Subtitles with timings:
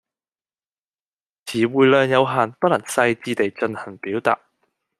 [1.45, 4.39] 辭彙量有限，不能細致地進行表達